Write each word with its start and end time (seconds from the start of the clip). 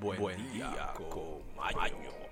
Buen, 0.00 0.52
día, 0.52 0.92
Comaño. 1.08 2.25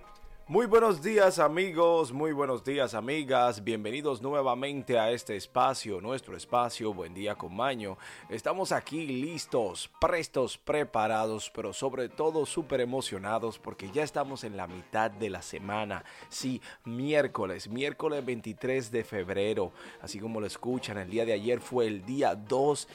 Muy 0.46 0.66
buenos 0.66 1.00
días 1.00 1.38
amigos, 1.38 2.12
muy 2.12 2.32
buenos 2.32 2.62
días 2.62 2.92
amigas, 2.92 3.64
bienvenidos 3.64 4.20
nuevamente 4.20 4.98
a 4.98 5.10
este 5.10 5.36
espacio, 5.36 6.02
nuestro 6.02 6.36
espacio, 6.36 6.92
buen 6.92 7.14
día 7.14 7.34
con 7.34 7.56
Maño. 7.56 7.96
Estamos 8.28 8.70
aquí 8.70 9.06
listos, 9.06 9.90
prestos, 9.98 10.58
preparados, 10.58 11.48
pero 11.48 11.72
sobre 11.72 12.10
todo 12.10 12.44
súper 12.44 12.82
emocionados 12.82 13.58
porque 13.58 13.90
ya 13.90 14.02
estamos 14.02 14.44
en 14.44 14.58
la 14.58 14.66
mitad 14.66 15.10
de 15.10 15.30
la 15.30 15.40
semana. 15.40 16.04
Sí, 16.28 16.60
miércoles, 16.84 17.66
miércoles 17.66 18.22
23 18.22 18.90
de 18.90 19.02
febrero, 19.02 19.72
así 20.02 20.18
como 20.18 20.42
lo 20.42 20.46
escuchan, 20.46 20.98
el 20.98 21.08
día 21.08 21.24
de 21.24 21.32
ayer 21.32 21.58
fue 21.58 21.86
el 21.86 22.04
día 22.04 22.34
2, 22.34 22.86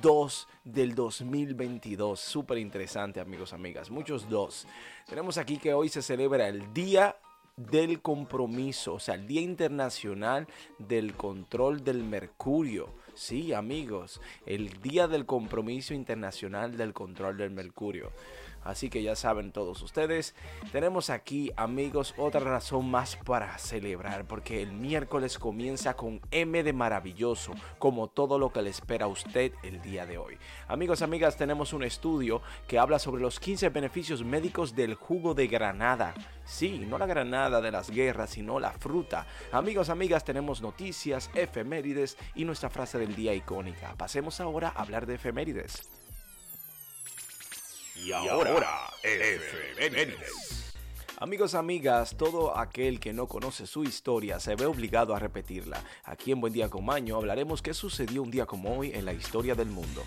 2 0.00 0.48
del 0.62 0.94
2022. 0.94 2.20
Súper 2.20 2.58
interesante 2.58 3.18
amigos, 3.18 3.52
amigas, 3.52 3.90
muchos 3.90 4.28
dos. 4.28 4.68
Tenemos 5.08 5.36
aquí 5.36 5.58
que 5.58 5.74
hoy 5.74 5.88
se 5.88 6.00
celebra 6.00 6.46
el 6.46 6.72
Día 6.72 6.91
del 7.56 8.00
Compromiso, 8.00 8.94
o 8.94 9.00
sea, 9.00 9.14
el 9.14 9.26
Día 9.26 9.42
Internacional 9.42 10.46
del 10.78 11.14
Control 11.14 11.84
del 11.84 12.02
Mercurio. 12.02 12.88
Sí, 13.14 13.52
amigos, 13.52 14.20
el 14.46 14.80
Día 14.80 15.06
del 15.06 15.26
Compromiso 15.26 15.92
Internacional 15.94 16.76
del 16.76 16.92
Control 16.92 17.36
del 17.36 17.50
Mercurio. 17.50 18.10
Así 18.64 18.90
que 18.90 19.02
ya 19.02 19.16
saben 19.16 19.52
todos 19.52 19.82
ustedes, 19.82 20.34
tenemos 20.70 21.10
aquí 21.10 21.50
amigos 21.56 22.14
otra 22.16 22.40
razón 22.40 22.90
más 22.90 23.16
para 23.16 23.58
celebrar, 23.58 24.26
porque 24.26 24.62
el 24.62 24.72
miércoles 24.72 25.38
comienza 25.38 25.94
con 25.94 26.20
M 26.30 26.62
de 26.62 26.72
maravilloso, 26.72 27.52
como 27.78 28.08
todo 28.08 28.38
lo 28.38 28.52
que 28.52 28.62
le 28.62 28.70
espera 28.70 29.06
a 29.06 29.08
usted 29.08 29.52
el 29.62 29.82
día 29.82 30.06
de 30.06 30.18
hoy. 30.18 30.38
Amigos, 30.68 31.02
amigas, 31.02 31.36
tenemos 31.36 31.72
un 31.72 31.82
estudio 31.82 32.42
que 32.66 32.78
habla 32.78 32.98
sobre 32.98 33.22
los 33.22 33.40
15 33.40 33.68
beneficios 33.70 34.24
médicos 34.24 34.74
del 34.74 34.94
jugo 34.94 35.34
de 35.34 35.46
granada. 35.46 36.14
Sí, 36.44 36.84
no 36.88 36.98
la 36.98 37.06
granada 37.06 37.60
de 37.60 37.70
las 37.70 37.90
guerras, 37.90 38.30
sino 38.30 38.60
la 38.60 38.72
fruta. 38.72 39.26
Amigos, 39.52 39.88
amigas, 39.88 40.24
tenemos 40.24 40.60
noticias, 40.60 41.30
efemérides 41.34 42.16
y 42.34 42.44
nuestra 42.44 42.70
frase 42.70 42.98
del 42.98 43.14
día 43.14 43.34
icónica. 43.34 43.94
Pasemos 43.96 44.40
ahora 44.40 44.68
a 44.68 44.82
hablar 44.82 45.06
de 45.06 45.14
efemérides. 45.14 46.01
Y 47.96 48.12
ahora, 48.12 48.90
efemérides. 49.02 50.74
Amigos, 51.18 51.54
amigas, 51.54 52.16
todo 52.16 52.58
aquel 52.58 52.98
que 52.98 53.12
no 53.12 53.28
conoce 53.28 53.66
su 53.66 53.84
historia 53.84 54.40
se 54.40 54.56
ve 54.56 54.66
obligado 54.66 55.14
a 55.14 55.20
repetirla. 55.20 55.80
Aquí 56.02 56.32
en 56.32 56.40
Buen 56.40 56.52
Día 56.52 56.68
con 56.68 56.84
Maño 56.84 57.16
hablaremos 57.16 57.62
qué 57.62 57.74
sucedió 57.74 58.22
un 58.22 58.30
día 58.30 58.44
como 58.44 58.76
hoy 58.76 58.90
en 58.92 59.04
la 59.04 59.12
historia 59.12 59.54
del 59.54 59.68
mundo. 59.68 60.02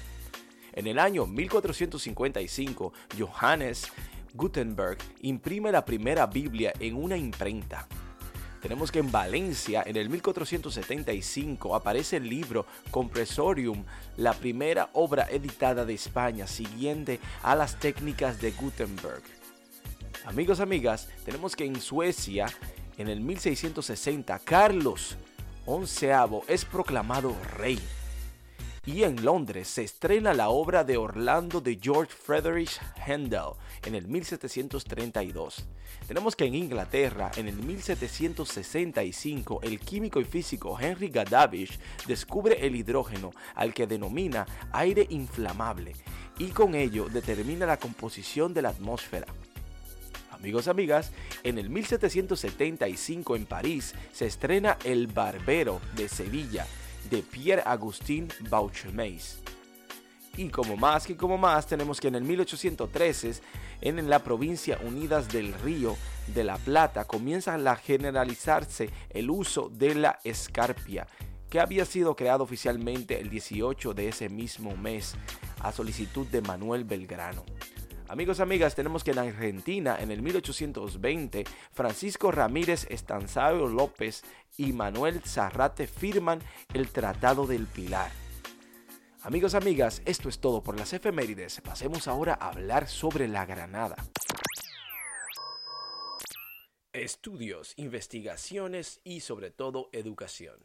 En 0.74 0.88
el 0.88 1.00
año 1.00 1.26
1455, 1.26 2.92
Johannes 3.18 3.90
Gutenberg 4.34 4.98
imprime 5.22 5.72
la 5.72 5.86
primera 5.86 6.26
Biblia 6.28 6.74
en 6.80 6.96
una 6.96 7.16
imprenta. 7.16 7.88
Tenemos 8.66 8.92
que 8.92 8.98
en 8.98 9.12
Valencia, 9.12 9.84
en 9.86 9.96
el 9.96 10.10
1475, 10.10 11.76
aparece 11.76 12.18
el 12.18 12.28
libro 12.28 12.66
Compressorium, 12.90 13.86
la 14.18 14.34
primera 14.34 14.90
obra 14.94 15.28
editada 15.30 15.86
de 15.86 15.94
España, 15.94 16.48
siguiente 16.48 17.20
a 17.44 17.54
las 17.54 17.80
técnicas 17.80 18.42
de 18.42 18.54
Gutenberg. 18.54 19.22
Amigos, 20.26 20.62
amigas, 20.62 21.10
tenemos 21.24 21.56
que 21.56 21.64
en 21.64 21.80
Suecia, 21.80 22.48
en 22.98 23.08
el 23.08 23.22
1660, 23.22 24.40
Carlos 24.40 25.16
XI 25.68 26.08
es 26.48 26.66
proclamado 26.66 27.36
rey. 27.60 27.80
Y 28.88 29.02
en 29.02 29.26
Londres 29.26 29.68
se 29.68 29.84
estrena 29.84 30.36
la 30.36 30.50
obra 30.50 30.84
de 30.84 30.96
Orlando 30.96 31.60
de 31.60 31.80
George 31.82 32.14
Friedrich 32.14 32.80
Handel 33.04 33.54
en 33.84 33.96
el 33.96 34.08
1732. 34.08 35.66
Tenemos 36.08 36.36
que 36.36 36.46
en 36.46 36.54
Inglaterra, 36.54 37.32
en 37.36 37.48
el 37.48 37.56
1765, 37.56 39.62
el 39.64 39.80
químico 39.80 40.22
y 40.22 40.26
físico 40.26 40.78
Henry 40.80 41.10
Gadavish 41.10 41.80
descubre 42.06 42.64
el 42.64 42.76
hidrógeno, 42.76 43.32
al 43.56 43.74
que 43.74 43.88
denomina 43.88 44.46
aire 44.72 45.08
inflamable, 45.10 45.94
y 46.38 46.50
con 46.50 46.76
ello 46.76 47.10
determina 47.10 47.66
la 47.66 47.78
composición 47.78 48.54
de 48.54 48.62
la 48.62 48.70
atmósfera. 48.70 49.26
Amigos, 50.30 50.68
amigas, 50.68 51.12
en 51.42 51.58
el 51.58 51.72
1775 51.72 53.36
en 53.36 53.48
París 53.48 53.96
se 54.12 54.28
estrena 54.28 54.78
El 54.84 55.08
Barbero 55.08 55.82
de 55.96 56.08
Sevilla 56.08 56.68
de 57.10 57.22
Pierre 57.22 57.64
Agustín 57.66 58.28
Bauchemeis. 58.50 59.40
Y 60.38 60.50
como 60.50 60.76
más 60.76 61.08
que 61.08 61.16
como 61.16 61.38
más, 61.38 61.66
tenemos 61.66 62.02
que 62.02 62.10
en 62.10 62.16
el 62.16 62.24
1813, 62.24 63.34
en 63.82 64.10
la 64.10 64.20
provincia 64.20 64.80
Unidas 64.84 65.30
del 65.30 65.54
Río 65.54 65.96
de 66.34 66.44
la 66.44 66.58
Plata, 66.58 67.06
comienza 67.06 67.56
a 67.56 67.76
generalizarse 67.76 68.90
el 69.10 69.30
uso 69.30 69.70
de 69.70 69.96
la 69.96 70.20
escarpia, 70.24 71.08
que 71.50 71.60
había 71.60 71.86
sido 71.86 72.16
creado 72.16 72.44
oficialmente 72.44 73.22
el 73.22 73.30
18 73.30 73.94
de 73.94 74.10
ese 74.10 74.28
mismo 74.28 74.76
mes, 74.76 75.16
a 75.62 75.72
solicitud 75.72 76.28
de 76.28 76.42
Manuel 76.42 76.84
Belgrano. 76.84 77.46
Amigos, 78.08 78.40
amigas, 78.40 78.76
tenemos 78.76 79.04
que 79.04 79.12
en 79.12 79.18
Argentina, 79.18 79.98
en 80.00 80.12
el 80.12 80.22
1820, 80.22 81.44
Francisco 81.72 82.32
Ramírez 82.32 82.86
Estanzado 82.92 83.68
López 83.68 84.24
y 84.58 84.74
Manuel 84.74 85.22
Zarrate 85.22 85.88
firman 85.88 86.40
el 86.76 86.90
Tratado 86.90 87.48
del 87.48 87.66
Pilar. 87.66 88.12
Amigos, 89.24 89.56
amigas, 89.56 90.04
esto 90.06 90.30
es 90.30 90.38
todo 90.38 90.62
por 90.62 90.78
las 90.78 90.94
efemérides. 90.94 91.62
Pasemos 91.62 92.08
ahora 92.08 92.38
a 92.40 92.50
hablar 92.50 92.88
sobre 92.88 93.28
la 93.28 93.48
granada. 93.48 93.96
Estudios, 96.94 97.74
investigaciones 97.76 99.02
y 99.04 99.22
sobre 99.22 99.50
todo 99.50 99.90
educación. 99.92 100.56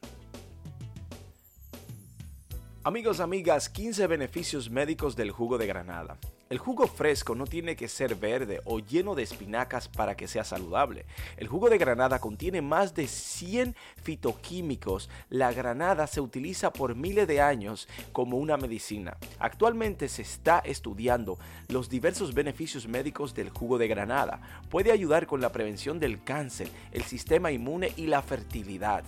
Amigos, 2.85 3.21
amigas, 3.21 3.71
15 3.71 4.07
beneficios 4.07 4.69
médicos 4.69 5.17
del 5.17 5.31
jugo 5.31 5.57
de 5.57 5.67
granada. 5.67 6.19
El 6.51 6.59
jugo 6.59 6.89
fresco 6.89 7.37
no 7.37 7.47
tiene 7.47 7.77
que 7.77 7.87
ser 7.87 8.17
verde 8.17 8.61
o 8.65 8.81
lleno 8.81 9.15
de 9.15 9.23
espinacas 9.23 9.87
para 9.87 10.17
que 10.17 10.27
sea 10.27 10.43
saludable. 10.43 11.07
El 11.37 11.47
jugo 11.47 11.71
de 11.71 11.79
granada 11.79 12.19
contiene 12.19 12.61
más 12.61 12.93
de 12.93 13.07
100 13.07 13.77
fitoquímicos. 14.03 15.09
La 15.29 15.53
granada 15.53 16.09
se 16.09 16.21
utiliza 16.21 16.73
por 16.73 16.97
miles 16.97 17.29
de 17.29 17.41
años 17.41 17.87
como 18.11 18.37
una 18.37 18.57
medicina. 18.57 19.17
Actualmente 19.39 20.09
se 20.09 20.23
está 20.23 20.59
estudiando 20.59 21.39
los 21.69 21.89
diversos 21.89 22.35
beneficios 22.35 22.89
médicos 22.89 23.33
del 23.33 23.51
jugo 23.51 23.79
de 23.79 23.87
granada. 23.87 24.41
Puede 24.71 24.91
ayudar 24.91 25.29
con 25.29 25.41
la 25.41 25.53
prevención 25.53 26.01
del 26.01 26.25
cáncer, 26.25 26.69
el 26.91 27.05
sistema 27.05 27.53
inmune 27.53 27.93
y 27.95 28.09
la 28.09 28.23
fertilidad. 28.23 29.05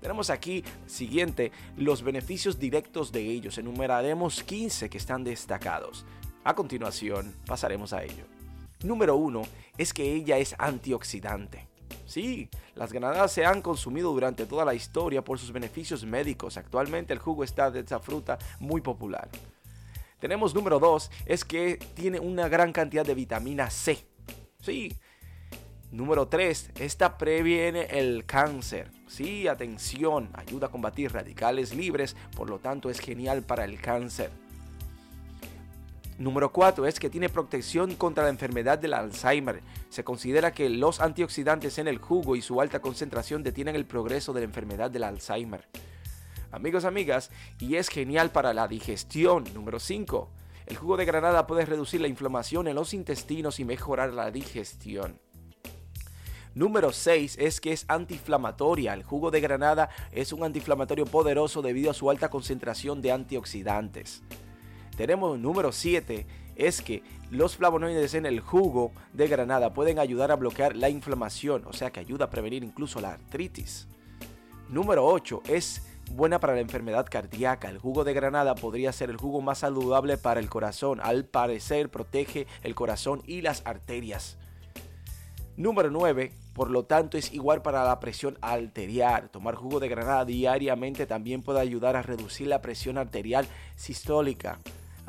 Tenemos 0.00 0.30
aquí, 0.30 0.64
siguiente, 0.86 1.52
los 1.76 2.02
beneficios 2.02 2.58
directos 2.58 3.12
de 3.12 3.20
ellos. 3.20 3.58
Enumeraremos 3.58 4.42
15 4.42 4.88
que 4.88 4.96
están 4.96 5.24
destacados. 5.24 6.06
A 6.44 6.54
continuación, 6.54 7.34
pasaremos 7.46 7.92
a 7.92 8.02
ello. 8.02 8.24
Número 8.82 9.16
1 9.16 9.42
es 9.76 9.92
que 9.92 10.14
ella 10.14 10.38
es 10.38 10.54
antioxidante. 10.58 11.68
Sí, 12.06 12.48
las 12.74 12.92
granadas 12.92 13.32
se 13.32 13.44
han 13.44 13.62
consumido 13.62 14.12
durante 14.12 14.46
toda 14.46 14.64
la 14.64 14.74
historia 14.74 15.22
por 15.22 15.38
sus 15.38 15.52
beneficios 15.52 16.04
médicos. 16.04 16.56
Actualmente 16.56 17.12
el 17.12 17.18
jugo 17.18 17.44
está 17.44 17.70
de 17.70 17.80
esta 17.80 18.00
fruta 18.00 18.38
muy 18.58 18.80
popular. 18.80 19.28
Tenemos 20.18 20.54
número 20.54 20.78
2, 20.78 21.10
es 21.26 21.44
que 21.44 21.76
tiene 21.94 22.18
una 22.18 22.48
gran 22.48 22.72
cantidad 22.72 23.04
de 23.04 23.14
vitamina 23.14 23.70
C. 23.70 23.98
Sí, 24.60 24.92
Número 25.92 26.28
3. 26.28 26.70
Esta 26.78 27.18
previene 27.18 27.82
el 27.90 28.24
cáncer. 28.24 28.90
Sí, 29.08 29.48
atención, 29.48 30.30
ayuda 30.34 30.68
a 30.68 30.70
combatir 30.70 31.12
radicales 31.12 31.74
libres, 31.74 32.14
por 32.36 32.48
lo 32.48 32.60
tanto 32.60 32.90
es 32.90 33.00
genial 33.00 33.42
para 33.42 33.64
el 33.64 33.80
cáncer. 33.80 34.30
Número 36.20 36.52
4 36.52 36.86
es 36.86 37.00
que 37.00 37.08
tiene 37.08 37.30
protección 37.30 37.94
contra 37.94 38.24
la 38.24 38.28
enfermedad 38.28 38.78
del 38.78 38.92
Alzheimer. 38.92 39.62
Se 39.88 40.04
considera 40.04 40.52
que 40.52 40.68
los 40.68 41.00
antioxidantes 41.00 41.78
en 41.78 41.88
el 41.88 41.96
jugo 41.96 42.36
y 42.36 42.42
su 42.42 42.60
alta 42.60 42.80
concentración 42.80 43.42
detienen 43.42 43.74
el 43.74 43.86
progreso 43.86 44.34
de 44.34 44.40
la 44.40 44.44
enfermedad 44.44 44.90
del 44.90 45.04
Alzheimer. 45.04 45.66
Amigos, 46.52 46.84
amigas, 46.84 47.30
y 47.58 47.76
es 47.76 47.88
genial 47.88 48.32
para 48.32 48.52
la 48.52 48.68
digestión. 48.68 49.44
Número 49.54 49.80
5. 49.80 50.28
El 50.66 50.76
jugo 50.76 50.98
de 50.98 51.06
granada 51.06 51.46
puede 51.46 51.64
reducir 51.64 52.02
la 52.02 52.08
inflamación 52.08 52.68
en 52.68 52.74
los 52.74 52.92
intestinos 52.92 53.58
y 53.58 53.64
mejorar 53.64 54.12
la 54.12 54.30
digestión. 54.30 55.18
Número 56.54 56.92
6 56.92 57.38
es 57.40 57.62
que 57.62 57.72
es 57.72 57.86
antiinflamatoria. 57.88 58.92
El 58.92 59.04
jugo 59.04 59.30
de 59.30 59.40
granada 59.40 59.88
es 60.12 60.34
un 60.34 60.44
antiinflamatorio 60.44 61.06
poderoso 61.06 61.62
debido 61.62 61.90
a 61.90 61.94
su 61.94 62.10
alta 62.10 62.28
concentración 62.28 63.00
de 63.00 63.10
antioxidantes. 63.10 64.22
Tenemos 65.00 65.38
número 65.38 65.72
7 65.72 66.26
es 66.56 66.82
que 66.82 67.02
los 67.30 67.56
flavonoides 67.56 68.12
en 68.12 68.26
el 68.26 68.40
jugo 68.40 68.92
de 69.14 69.28
granada 69.28 69.72
pueden 69.72 69.98
ayudar 69.98 70.30
a 70.30 70.36
bloquear 70.36 70.76
la 70.76 70.90
inflamación, 70.90 71.62
o 71.64 71.72
sea 71.72 71.90
que 71.90 72.00
ayuda 72.00 72.26
a 72.26 72.30
prevenir 72.30 72.62
incluso 72.62 73.00
la 73.00 73.14
artritis. 73.14 73.88
Número 74.68 75.06
8 75.06 75.44
es 75.48 75.86
buena 76.10 76.38
para 76.38 76.54
la 76.54 76.60
enfermedad 76.60 77.06
cardíaca. 77.10 77.70
El 77.70 77.78
jugo 77.78 78.04
de 78.04 78.12
granada 78.12 78.54
podría 78.54 78.92
ser 78.92 79.08
el 79.08 79.16
jugo 79.16 79.40
más 79.40 79.60
saludable 79.60 80.18
para 80.18 80.38
el 80.38 80.50
corazón. 80.50 81.00
Al 81.02 81.24
parecer 81.24 81.90
protege 81.90 82.46
el 82.62 82.74
corazón 82.74 83.22
y 83.26 83.40
las 83.40 83.62
arterias. 83.64 84.36
Número 85.56 85.90
9. 85.90 86.34
Por 86.52 86.70
lo 86.70 86.84
tanto, 86.84 87.16
es 87.16 87.32
igual 87.32 87.62
para 87.62 87.84
la 87.84 88.00
presión 88.00 88.36
arterial. 88.42 89.30
Tomar 89.30 89.54
jugo 89.54 89.80
de 89.80 89.88
granada 89.88 90.26
diariamente 90.26 91.06
también 91.06 91.42
puede 91.42 91.60
ayudar 91.60 91.96
a 91.96 92.02
reducir 92.02 92.48
la 92.48 92.60
presión 92.60 92.98
arterial 92.98 93.46
sistólica. 93.76 94.58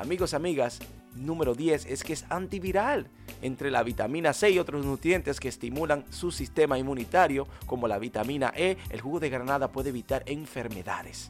Amigos, 0.02 0.34
amigas, 0.34 0.80
número 1.14 1.54
10 1.54 1.86
es 1.86 2.04
que 2.04 2.14
es 2.14 2.26
antiviral. 2.32 3.06
Entre 3.44 3.70
la 3.70 3.84
vitamina 3.84 4.34
C 4.34 4.50
y 4.50 4.58
otros 4.58 4.84
nutrientes 4.84 5.40
que 5.40 5.48
estimulan 5.48 6.06
su 6.10 6.32
sistema 6.32 6.80
inmunitario, 6.80 7.48
como 7.68 7.88
la 7.88 8.00
vitamina 8.00 8.52
E, 8.56 8.78
el 8.90 9.00
jugo 9.00 9.20
de 9.20 9.30
granada 9.30 9.72
puede 9.72 9.90
evitar 9.90 10.24
enfermedades. 10.26 11.30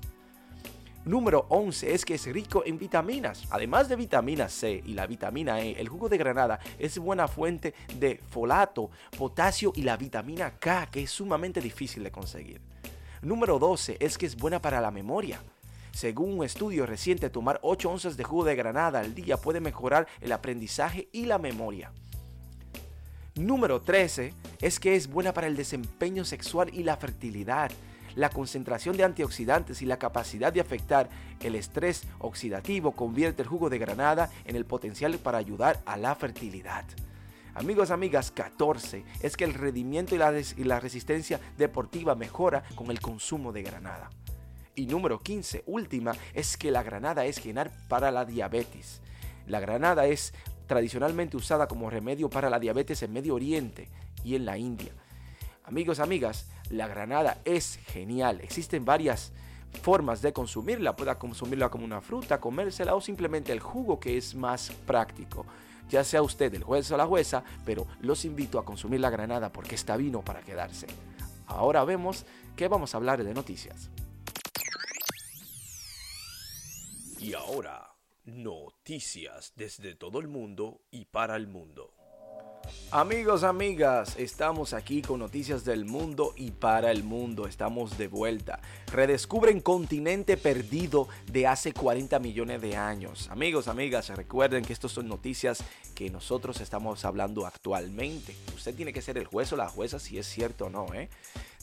Número 1.03 1.47
11 1.49 1.93
es 1.93 2.05
que 2.05 2.13
es 2.13 2.25
rico 2.27 2.63
en 2.65 2.77
vitaminas. 2.77 3.45
Además 3.49 3.89
de 3.89 3.97
vitamina 3.97 4.47
C 4.47 4.81
y 4.85 4.93
la 4.93 5.05
vitamina 5.05 5.59
E, 5.59 5.73
el 5.73 5.89
jugo 5.89 6.07
de 6.07 6.17
granada 6.17 6.61
es 6.79 6.97
buena 6.97 7.27
fuente 7.27 7.73
de 7.99 8.21
folato, 8.29 8.89
potasio 9.17 9.73
y 9.75 9.81
la 9.81 9.97
vitamina 9.97 10.51
K, 10.51 10.87
que 10.89 11.03
es 11.03 11.11
sumamente 11.11 11.59
difícil 11.59 12.05
de 12.05 12.11
conseguir. 12.11 12.61
Número 13.21 13.59
12 13.59 13.97
es 13.99 14.17
que 14.17 14.27
es 14.27 14.37
buena 14.37 14.61
para 14.61 14.79
la 14.79 14.91
memoria. 14.91 15.41
Según 15.91 16.39
un 16.39 16.45
estudio 16.45 16.85
reciente, 16.85 17.29
tomar 17.29 17.59
8 17.63 17.89
onzas 17.89 18.17
de 18.17 18.23
jugo 18.23 18.45
de 18.45 18.55
granada 18.55 18.99
al 18.99 19.13
día 19.13 19.37
puede 19.37 19.59
mejorar 19.59 20.07
el 20.21 20.31
aprendizaje 20.31 21.09
y 21.11 21.25
la 21.25 21.37
memoria. 21.37 21.91
Número 23.35 23.81
13 23.81 24.33
es 24.61 24.79
que 24.79 24.95
es 24.95 25.07
buena 25.07 25.33
para 25.33 25.47
el 25.47 25.55
desempeño 25.55 26.25
sexual 26.25 26.69
y 26.73 26.83
la 26.83 26.97
fertilidad. 26.97 27.71
La 28.15 28.29
concentración 28.29 28.97
de 28.97 29.05
antioxidantes 29.05 29.81
y 29.81 29.85
la 29.85 29.97
capacidad 29.97 30.51
de 30.51 30.59
afectar 30.59 31.09
el 31.39 31.55
estrés 31.55 32.03
oxidativo 32.19 32.91
convierte 32.91 33.41
el 33.41 33.47
jugo 33.47 33.69
de 33.69 33.79
granada 33.79 34.29
en 34.45 34.55
el 34.55 34.65
potencial 34.65 35.17
para 35.17 35.37
ayudar 35.37 35.81
a 35.85 35.95
la 35.95 36.13
fertilidad. 36.15 36.85
Amigos, 37.53 37.91
amigas, 37.91 38.31
14 38.31 39.03
es 39.21 39.37
que 39.37 39.43
el 39.43 39.53
rendimiento 39.53 40.15
y 40.15 40.17
la, 40.17 40.33
y 40.39 40.63
la 40.63 40.79
resistencia 40.79 41.39
deportiva 41.57 42.15
mejora 42.15 42.63
con 42.75 42.91
el 42.91 42.99
consumo 42.99 43.51
de 43.51 43.63
granada. 43.63 44.09
Y 44.75 44.85
número 44.85 45.19
15, 45.19 45.63
última, 45.65 46.13
es 46.33 46.57
que 46.57 46.71
la 46.71 46.83
granada 46.83 47.25
es 47.25 47.39
genial 47.39 47.71
para 47.87 48.11
la 48.11 48.25
diabetes. 48.25 49.01
La 49.47 49.59
granada 49.59 50.05
es 50.07 50.33
tradicionalmente 50.67 51.35
usada 51.35 51.67
como 51.67 51.89
remedio 51.89 52.29
para 52.29 52.49
la 52.49 52.59
diabetes 52.59 53.03
en 53.03 53.11
Medio 53.11 53.35
Oriente 53.35 53.89
y 54.23 54.35
en 54.35 54.45
la 54.45 54.57
India. 54.57 54.93
Amigos, 55.65 55.99
amigas, 55.99 56.47
la 56.69 56.87
granada 56.87 57.39
es 57.43 57.77
genial. 57.87 58.39
Existen 58.41 58.85
varias 58.85 59.33
formas 59.81 60.21
de 60.21 60.33
consumirla. 60.33 60.95
Pueda 60.95 61.19
consumirla 61.19 61.69
como 61.69 61.85
una 61.85 62.01
fruta, 62.01 62.39
comérsela 62.39 62.95
o 62.95 63.01
simplemente 63.01 63.51
el 63.51 63.59
jugo 63.59 63.99
que 63.99 64.17
es 64.17 64.35
más 64.35 64.71
práctico. 64.85 65.45
Ya 65.89 66.03
sea 66.03 66.21
usted 66.21 66.53
el 66.53 66.63
juez 66.63 66.89
o 66.91 66.97
la 66.97 67.05
jueza, 67.05 67.43
pero 67.65 67.85
los 67.99 68.23
invito 68.23 68.57
a 68.57 68.65
consumir 68.65 69.01
la 69.01 69.09
granada 69.09 69.51
porque 69.51 69.75
está 69.75 69.97
vino 69.97 70.21
para 70.21 70.41
quedarse. 70.41 70.87
Ahora 71.47 71.83
vemos 71.83 72.25
que 72.55 72.69
vamos 72.69 72.93
a 72.93 72.97
hablar 72.97 73.23
de 73.23 73.33
noticias. 73.33 73.89
Y 77.21 77.35
ahora, 77.35 77.93
noticias 78.25 79.53
desde 79.55 79.93
todo 79.93 80.19
el 80.19 80.27
mundo 80.27 80.81
y 80.89 81.05
para 81.05 81.35
el 81.35 81.45
mundo. 81.45 81.93
Amigos, 82.89 83.43
amigas, 83.43 84.15
estamos 84.17 84.73
aquí 84.73 85.03
con 85.03 85.19
noticias 85.19 85.63
del 85.63 85.85
mundo 85.85 86.33
y 86.35 86.49
para 86.49 86.89
el 86.89 87.03
mundo. 87.03 87.45
Estamos 87.45 87.95
de 87.99 88.07
vuelta. 88.07 88.59
Redescubren 88.91 89.61
continente 89.61 90.35
perdido 90.35 91.09
de 91.31 91.45
hace 91.45 91.73
40 91.73 92.17
millones 92.17 92.59
de 92.59 92.75
años. 92.75 93.29
Amigos, 93.29 93.67
amigas, 93.67 94.09
recuerden 94.09 94.65
que 94.65 94.73
estas 94.73 94.91
son 94.91 95.07
noticias 95.07 95.63
que 95.93 96.09
nosotros 96.09 96.59
estamos 96.59 97.05
hablando 97.05 97.45
actualmente. 97.45 98.35
Usted 98.55 98.73
tiene 98.73 98.93
que 98.93 99.03
ser 99.03 99.19
el 99.19 99.27
juez 99.27 99.53
o 99.53 99.57
la 99.57 99.69
jueza 99.69 99.99
si 99.99 100.17
es 100.17 100.25
cierto 100.25 100.65
o 100.65 100.69
no, 100.71 100.91
¿eh? 100.95 101.07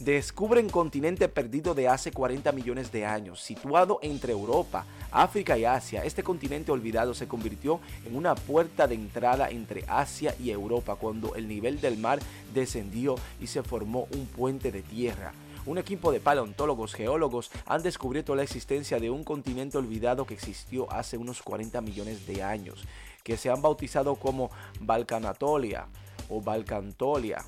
Descubren 0.00 0.68
continente 0.68 1.28
perdido 1.28 1.74
de 1.74 1.88
hace 1.88 2.12
40 2.12 2.52
millones 2.52 2.92
de 2.92 3.04
años, 3.04 3.40
situado 3.40 3.98
entre 4.02 4.32
Europa, 4.32 4.86
África 5.10 5.58
y 5.58 5.64
Asia. 5.64 6.04
Este 6.04 6.22
continente 6.22 6.70
olvidado 6.70 7.14
se 7.14 7.26
convirtió 7.26 7.80
en 8.06 8.16
una 8.16 8.34
puerta 8.34 8.86
de 8.86 8.94
entrada 8.94 9.50
entre 9.50 9.84
Asia 9.88 10.34
y 10.38 10.50
Europa 10.50 10.96
cuando 10.96 11.34
el 11.34 11.48
nivel 11.48 11.80
del 11.80 11.98
mar 11.98 12.20
descendió 12.54 13.16
y 13.40 13.48
se 13.48 13.62
formó 13.62 14.06
un 14.12 14.26
puente 14.26 14.70
de 14.70 14.82
tierra. 14.82 15.32
Un 15.66 15.78
equipo 15.78 16.12
de 16.12 16.20
paleontólogos 16.20 16.94
geólogos 16.94 17.50
han 17.66 17.82
descubierto 17.82 18.34
la 18.34 18.44
existencia 18.44 19.00
de 19.00 19.10
un 19.10 19.24
continente 19.24 19.76
olvidado 19.76 20.24
que 20.24 20.34
existió 20.34 20.90
hace 20.92 21.18
unos 21.18 21.42
40 21.42 21.80
millones 21.80 22.26
de 22.26 22.42
años, 22.42 22.84
que 23.24 23.36
se 23.36 23.50
han 23.50 23.60
bautizado 23.60 24.14
como 24.14 24.50
Balcanatolia 24.80 25.88
o 26.30 26.40
Balcantolia 26.40 27.44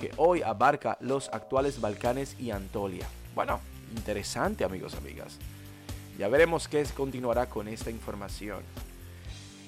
que 0.00 0.12
hoy 0.16 0.42
abarca 0.42 0.96
los 1.00 1.28
actuales 1.28 1.80
Balcanes 1.80 2.34
y 2.40 2.50
Antolia. 2.50 3.06
Bueno, 3.34 3.60
interesante 3.94 4.64
amigos, 4.64 4.94
amigas. 4.94 5.36
Ya 6.18 6.28
veremos 6.28 6.66
qué 6.66 6.84
continuará 6.96 7.46
con 7.46 7.68
esta 7.68 7.90
información. 7.90 8.62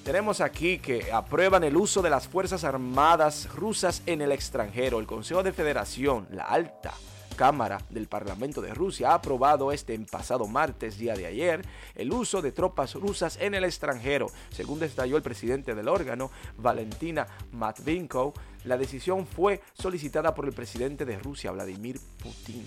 Tenemos 0.03 0.41
aquí 0.41 0.79
que 0.79 1.13
aprueban 1.13 1.63
el 1.63 1.77
uso 1.77 2.01
de 2.01 2.09
las 2.09 2.27
Fuerzas 2.27 2.63
Armadas 2.63 3.47
rusas 3.55 4.01
en 4.05 4.21
el 4.21 4.31
extranjero. 4.31 4.99
El 4.99 5.05
Consejo 5.05 5.43
de 5.43 5.53
Federación, 5.53 6.27
la 6.31 6.43
alta 6.43 6.93
Cámara 7.33 7.79
del 7.89 8.07
Parlamento 8.07 8.61
de 8.61 8.73
Rusia 8.73 9.11
ha 9.11 9.15
aprobado 9.15 9.71
este 9.71 9.97
pasado 9.99 10.47
martes, 10.47 10.97
día 10.97 11.15
de 11.15 11.25
ayer, 11.25 11.65
el 11.95 12.11
uso 12.11 12.41
de 12.41 12.51
tropas 12.51 12.95
rusas 12.95 13.37
en 13.41 13.53
el 13.53 13.63
extranjero. 13.63 14.27
Según 14.49 14.79
detalló 14.79 15.17
el 15.17 15.23
presidente 15.23 15.75
del 15.75 15.87
órgano, 15.87 16.31
Valentina 16.57 17.27
Matvinkov, 17.51 18.33
la 18.65 18.77
decisión 18.77 19.27
fue 19.27 19.61
solicitada 19.73 20.33
por 20.33 20.45
el 20.45 20.53
presidente 20.53 21.05
de 21.05 21.19
Rusia, 21.19 21.51
Vladimir 21.51 21.99
Putin. 22.21 22.65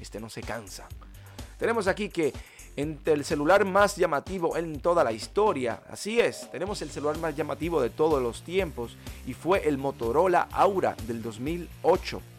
Este 0.00 0.20
no 0.20 0.28
se 0.28 0.42
cansa. 0.42 0.88
Tenemos 1.58 1.86
aquí 1.86 2.08
que 2.08 2.32
entre 2.76 3.14
el 3.14 3.24
celular 3.24 3.64
más 3.64 3.96
llamativo 3.96 4.56
en 4.56 4.80
toda 4.80 5.04
la 5.04 5.12
historia. 5.12 5.82
Así 5.90 6.20
es, 6.20 6.50
tenemos 6.50 6.80
el 6.82 6.90
celular 6.90 7.18
más 7.18 7.36
llamativo 7.36 7.80
de 7.80 7.90
todos 7.90 8.22
los 8.22 8.42
tiempos 8.42 8.96
y 9.26 9.34
fue 9.34 9.68
el 9.68 9.78
Motorola 9.78 10.48
Aura 10.50 10.96
del 11.06 11.22
2008 11.22 12.31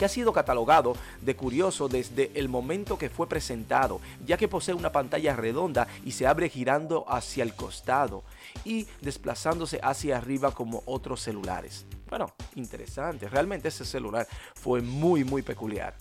que 0.00 0.06
ha 0.06 0.08
sido 0.08 0.32
catalogado 0.32 0.94
de 1.20 1.36
curioso 1.36 1.86
desde 1.86 2.30
el 2.34 2.48
momento 2.48 2.96
que 2.96 3.10
fue 3.10 3.28
presentado, 3.28 4.00
ya 4.24 4.38
que 4.38 4.48
posee 4.48 4.72
una 4.72 4.92
pantalla 4.92 5.36
redonda 5.36 5.88
y 6.06 6.12
se 6.12 6.26
abre 6.26 6.48
girando 6.48 7.04
hacia 7.06 7.44
el 7.44 7.54
costado 7.54 8.24
y 8.64 8.86
desplazándose 9.02 9.78
hacia 9.82 10.16
arriba 10.16 10.52
como 10.52 10.82
otros 10.86 11.20
celulares. 11.20 11.84
Bueno, 12.08 12.32
interesante, 12.54 13.28
realmente 13.28 13.68
ese 13.68 13.84
celular 13.84 14.26
fue 14.54 14.80
muy 14.80 15.22
muy 15.22 15.42
peculiar. 15.42 15.94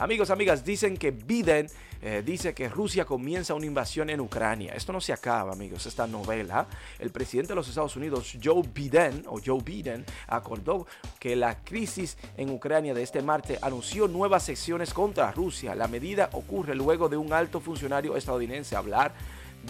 Amigos, 0.00 0.30
amigas, 0.30 0.64
dicen 0.64 0.96
que 0.96 1.10
Biden 1.10 1.66
eh, 2.00 2.22
dice 2.24 2.54
que 2.54 2.68
Rusia 2.68 3.04
comienza 3.04 3.54
una 3.54 3.66
invasión 3.66 4.10
en 4.10 4.20
Ucrania. 4.20 4.72
Esto 4.74 4.92
no 4.92 5.00
se 5.00 5.12
acaba, 5.12 5.52
amigos, 5.52 5.86
esta 5.86 6.06
novela. 6.06 6.68
El 7.00 7.10
presidente 7.10 7.48
de 7.48 7.56
los 7.56 7.68
Estados 7.68 7.96
Unidos, 7.96 8.36
Joe 8.40 8.62
Biden, 8.72 9.24
o 9.26 9.40
Joe 9.44 9.60
Biden, 9.60 10.04
acordó 10.28 10.86
que 11.18 11.34
la 11.34 11.64
crisis 11.64 12.16
en 12.36 12.50
Ucrania 12.50 12.94
de 12.94 13.02
este 13.02 13.22
martes 13.22 13.60
anunció 13.60 14.06
nuevas 14.06 14.44
secciones 14.44 14.94
contra 14.94 15.32
Rusia. 15.32 15.74
La 15.74 15.88
medida 15.88 16.30
ocurre 16.32 16.76
luego 16.76 17.08
de 17.08 17.16
un 17.16 17.32
alto 17.32 17.58
funcionario 17.58 18.16
estadounidense 18.16 18.76
hablar 18.76 19.14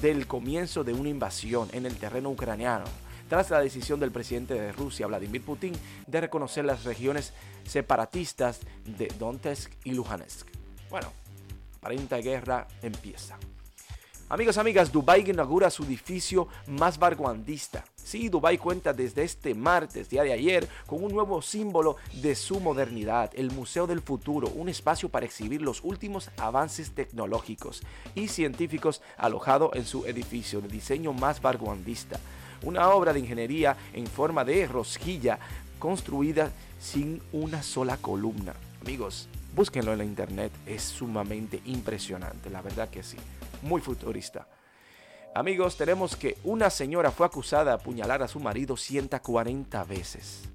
del 0.03 0.27
comienzo 0.27 0.85
de 0.85 0.93
una 0.93 1.09
invasión 1.09 1.71
en 1.73 1.87
el 1.87 1.97
terreno 1.97 2.29
ucraniano 2.29 2.85
tras 3.29 3.51
la 3.51 3.61
decisión 3.61 4.01
del 4.01 4.11
presidente 4.11 4.55
de 4.55 4.73
Rusia, 4.73 5.07
Vladimir 5.07 5.45
Putin, 5.45 5.73
de 6.07 6.21
reconocer 6.21 6.65
las 6.65 6.85
regiones 6.85 7.33
separatistas 7.65 8.61
de 8.85 9.09
Donetsk 9.19 9.73
y 9.85 9.93
Luhansk. 9.93 10.49
Bueno, 10.91 11.13
aparente 11.79 12.17
guerra 12.23 12.67
empieza. 12.83 13.39
Amigos, 14.31 14.59
amigas, 14.59 14.93
Dubai 14.93 15.31
inaugura 15.31 15.71
su 15.71 15.85
edificio 15.85 16.49
más 16.67 16.99
vanguardista. 16.99 17.83
Sí, 17.97 18.29
Dubai 18.29 18.59
cuenta 18.59 18.93
desde 18.93 19.23
este 19.23 19.55
martes, 19.55 20.11
día 20.11 20.23
de 20.23 20.35
ayer, 20.35 20.69
con 20.87 21.03
un 21.03 21.13
nuevo 21.13 21.41
símbolo 21.41 21.97
de 22.13 22.35
su 22.35 22.61
modernidad, 22.61 23.31
el 23.35 23.51
Museo 23.51 23.87
del 23.87 24.03
Futuro, 24.03 24.49
un 24.49 24.69
espacio 24.69 25.09
para 25.09 25.25
exhibir 25.25 25.63
los 25.63 25.83
últimos 25.83 26.31
avances 26.37 26.91
tecnológicos 26.91 27.83
y 28.15 28.29
científicos 28.29 29.01
alojado 29.17 29.71
en 29.73 29.87
su 29.87 30.05
edificio 30.05 30.61
de 30.61 30.69
diseño 30.69 31.15
más 31.15 31.41
vanguardista 31.41 32.21
una 32.63 32.91
obra 32.91 33.13
de 33.13 33.21
ingeniería 33.21 33.77
en 33.93 34.07
forma 34.07 34.45
de 34.45 34.67
rosquilla 34.67 35.39
construida 35.79 36.51
sin 36.81 37.23
una 37.33 37.63
sola 37.63 37.97
columna. 37.97 38.55
Amigos, 38.81 39.29
búsquenlo 39.55 39.93
en 39.93 39.99
la 39.99 40.05
internet, 40.05 40.53
es 40.67 40.83
sumamente 40.83 41.61
impresionante, 41.65 42.51
la 42.51 42.63
verdad 42.63 42.89
que 42.89 43.03
sí, 43.03 43.17
muy 43.63 43.81
futurista. 43.81 44.47
Amigos, 45.35 45.77
tenemos 45.77 46.17
que 46.17 46.39
una 46.45 46.71
señora 46.71 47.11
fue 47.11 47.27
acusada 47.27 47.65
de 47.65 47.73
apuñalar 47.73 48.23
a 48.23 48.29
su 48.29 48.41
marido 48.41 48.77
140 48.77 49.85
veces. 49.85 50.49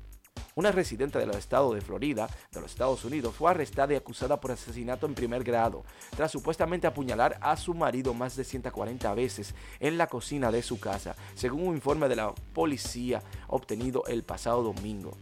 Una 0.55 0.71
residente 0.71 1.19
del 1.19 1.31
estado 1.31 1.73
de 1.73 1.81
Florida, 1.81 2.27
de 2.51 2.61
los 2.61 2.71
Estados 2.71 3.03
Unidos, 3.05 3.35
fue 3.35 3.51
arrestada 3.51 3.93
y 3.93 3.95
acusada 3.95 4.39
por 4.39 4.51
asesinato 4.51 5.05
en 5.05 5.15
primer 5.15 5.43
grado, 5.43 5.83
tras 6.15 6.31
supuestamente 6.31 6.87
apuñalar 6.87 7.37
a 7.41 7.57
su 7.57 7.73
marido 7.73 8.13
más 8.13 8.35
de 8.35 8.43
140 8.43 9.13
veces 9.13 9.55
en 9.79 9.97
la 9.97 10.07
cocina 10.07 10.51
de 10.51 10.61
su 10.61 10.79
casa, 10.79 11.15
según 11.35 11.67
un 11.67 11.75
informe 11.75 12.07
de 12.07 12.15
la 12.15 12.33
policía 12.53 13.21
obtenido 13.47 14.03
el 14.07 14.23
pasado 14.23 14.63
domingo. 14.63 15.17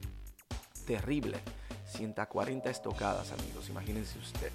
Terrible. 0.85 1.39
140 1.85 2.69
estocadas, 2.69 3.31
amigos, 3.31 3.69
imagínense 3.69 4.17
usted. 4.17 4.51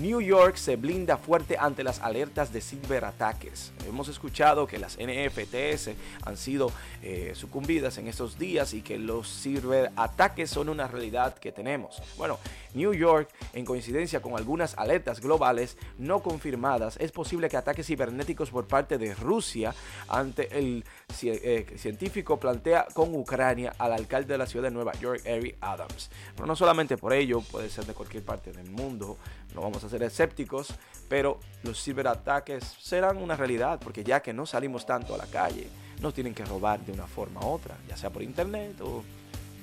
New 0.00 0.20
York 0.20 0.56
se 0.56 0.76
blinda 0.76 1.16
fuerte 1.16 1.56
ante 1.58 1.82
las 1.82 2.00
alertas 2.00 2.52
de 2.52 2.60
ciberataques. 2.60 3.72
Hemos 3.88 4.08
escuchado 4.08 4.66
que 4.66 4.78
las 4.78 4.98
NFTs 4.98 5.90
han 6.22 6.36
sido 6.36 6.70
eh, 7.02 7.32
sucumbidas 7.34 7.96
en 7.96 8.06
estos 8.06 8.38
días 8.38 8.74
y 8.74 8.82
que 8.82 8.98
los 8.98 9.26
ciberataques 9.40 10.50
son 10.50 10.68
una 10.68 10.86
realidad 10.86 11.38
que 11.38 11.50
tenemos. 11.50 12.02
Bueno, 12.18 12.38
New 12.74 12.92
York, 12.92 13.30
en 13.54 13.64
coincidencia 13.64 14.20
con 14.20 14.36
algunas 14.36 14.76
alertas 14.76 15.20
globales 15.20 15.78
no 15.96 16.20
confirmadas, 16.20 16.98
es 16.98 17.10
posible 17.10 17.48
que 17.48 17.56
ataques 17.56 17.86
cibernéticos 17.86 18.50
por 18.50 18.66
parte 18.66 18.98
de 18.98 19.14
Rusia 19.14 19.74
ante 20.08 20.58
el 20.58 20.84
eh, 21.22 21.74
científico 21.78 22.38
plantea 22.38 22.86
con 22.92 23.14
Ucrania 23.14 23.72
al 23.78 23.94
alcalde 23.94 24.34
de 24.34 24.38
la 24.38 24.46
ciudad 24.46 24.64
de 24.64 24.74
Nueva 24.74 24.92
York, 25.00 25.22
Eric 25.24 25.56
Adams. 25.62 26.10
Pero 26.34 26.46
no 26.46 26.54
solamente 26.54 26.98
por 26.98 27.14
ello, 27.14 27.40
puede 27.40 27.70
ser 27.70 27.86
de 27.86 27.94
cualquier 27.94 28.24
parte 28.24 28.52
del 28.52 28.70
mundo, 28.70 29.16
no 29.54 29.62
vamos 29.62 29.82
a 29.84 29.85
ser 29.88 30.02
escépticos, 30.02 30.74
pero 31.08 31.40
los 31.62 31.82
ciberataques 31.82 32.64
serán 32.80 33.16
una 33.18 33.36
realidad, 33.36 33.80
porque 33.82 34.04
ya 34.04 34.20
que 34.20 34.32
no 34.32 34.46
salimos 34.46 34.86
tanto 34.86 35.14
a 35.14 35.18
la 35.18 35.26
calle, 35.26 35.68
nos 36.00 36.14
tienen 36.14 36.34
que 36.34 36.44
robar 36.44 36.80
de 36.80 36.92
una 36.92 37.06
forma 37.06 37.40
u 37.40 37.48
otra, 37.48 37.76
ya 37.88 37.96
sea 37.96 38.10
por 38.10 38.22
internet 38.22 38.80
o 38.80 39.02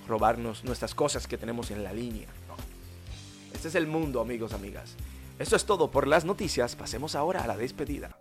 robarnos 0.07 0.63
nuestras 0.63 0.95
cosas 0.95 1.27
que 1.27 1.37
tenemos 1.37 1.71
en 1.71 1.83
la 1.83 1.93
línea. 1.93 2.27
Este 3.53 3.67
es 3.67 3.75
el 3.75 3.87
mundo, 3.87 4.19
amigos, 4.19 4.53
amigas. 4.53 4.95
Esto 5.39 5.55
es 5.55 5.65
todo 5.65 5.89
por 5.89 6.07
las 6.07 6.25
noticias. 6.25 6.75
Pasemos 6.75 7.15
ahora 7.15 7.43
a 7.43 7.47
la 7.47 7.57
despedida. 7.57 8.17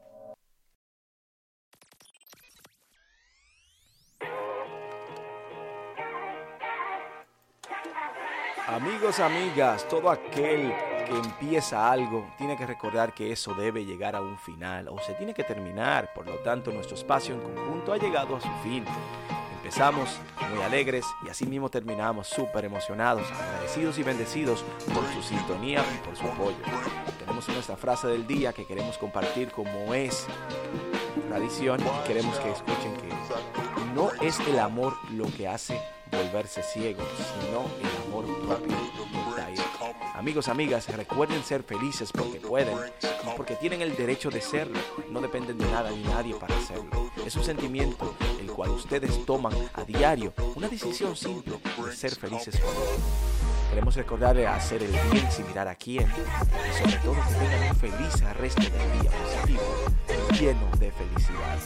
Amigos, 8.66 9.21
amigas, 9.21 9.87
todo 9.88 10.11
aquel 10.11 10.73
empieza 11.16 11.90
algo 11.90 12.26
tiene 12.38 12.57
que 12.57 12.66
recordar 12.66 13.12
que 13.12 13.33
eso 13.33 13.54
debe 13.54 13.85
llegar 13.85 14.16
a 14.16 14.21
un 14.21 14.38
final 14.38 14.88
o 14.88 14.99
se 14.99 15.14
tiene 15.14 15.35
que 15.35 15.45
terminar. 15.45 16.12
Por 16.14 16.26
lo 16.26 16.37
tanto, 16.37 16.71
nuestro 16.71 16.97
espacio 16.97 17.35
en 17.35 17.40
conjunto 17.40 17.92
ha 17.92 17.99
llegado 17.99 18.37
a 18.37 18.40
su 18.40 18.50
fin. 18.62 18.85
Empezamos 19.57 20.19
muy 20.50 20.62
alegres 20.62 21.07
y 21.25 21.28
así 21.28 21.47
mismo 21.47 21.71
terminamos 21.71 22.26
súper 22.26 22.64
emocionados, 22.64 23.31
agradecidos 23.31 23.99
y 23.99 24.02
bendecidos 24.02 24.64
por 24.92 25.04
su 25.14 25.23
sintonía 25.23 25.85
y 25.95 26.07
por 26.07 26.16
su 26.16 26.26
apoyo. 26.26 26.57
Tenemos 27.19 27.49
nuestra 27.49 27.76
frase 27.76 28.09
del 28.09 28.26
día 28.26 28.52
que 28.52 28.66
queremos 28.66 28.99
compartir 28.99 29.50
como 29.52 29.95
es 29.95 30.26
tradición 31.28 31.81
y 31.81 32.07
queremos 32.07 32.38
que 32.40 32.50
escuchen 32.50 32.95
que 32.97 33.09
no 33.95 34.11
es 34.21 34.40
el 34.40 34.59
amor 34.59 34.95
lo 35.12 35.25
que 35.26 35.49
hace 35.49 35.81
volverse 36.11 36.62
ciego, 36.62 37.02
sino 37.16 37.61
el 37.81 37.97
amor 37.97 38.01
Amigos, 40.23 40.47
amigas, 40.47 40.87
recuerden 40.97 41.43
ser 41.43 41.64
felices 41.64 42.12
porque 42.12 42.38
pueden 42.38 42.79
y 43.02 43.37
porque 43.37 43.57
tienen 43.57 43.83
el 43.83 43.97
derecho 43.97 44.31
de 44.31 44.41
serlo. 44.41 44.79
No 45.11 45.21
dependen 45.21 45.59
de 45.59 45.67
nada 45.67 45.91
ni 45.91 46.00
nadie 46.05 46.37
para 46.37 46.57
hacerlo. 46.57 47.11
Es 47.26 47.35
un 47.35 47.43
sentimiento 47.43 48.14
el 48.41 48.47
cual 48.47 48.71
ustedes 48.71 49.26
toman 49.26 49.52
a 49.73 49.83
diario, 49.83 50.33
una 50.55 50.69
decisión 50.69 51.17
simple 51.17 51.59
de 51.85 51.97
ser 51.97 52.14
felices 52.14 52.62
Queremos 53.69 53.97
recordarle 53.97 54.47
a 54.47 54.55
hacer 54.55 54.85
el 54.85 54.93
bien 55.11 55.29
sin 55.29 55.45
mirar 55.49 55.67
a 55.67 55.75
quién 55.75 56.07
y 56.07 56.79
sobre 56.79 56.99
todo 56.99 57.14
que 57.14 57.35
tengan 57.35 57.69
un 57.71 57.75
feliz 57.75 58.21
resto 58.35 58.62
del 58.62 59.00
día 59.00 59.11
positivo, 59.11 59.62
lleno 60.38 60.71
de 60.79 60.93
felicidad, 60.93 61.59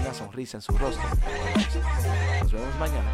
una 0.00 0.12
sonrisa 0.12 0.56
en 0.56 0.62
su 0.62 0.76
rostro. 0.76 1.08
Nos 2.42 2.52
vemos 2.52 2.74
mañana. 2.80 3.12